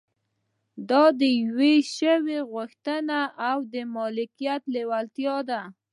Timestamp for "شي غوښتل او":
1.95-3.57